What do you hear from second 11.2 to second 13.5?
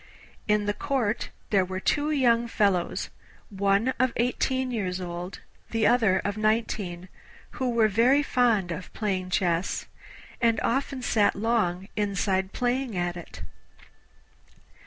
long inside playing at it.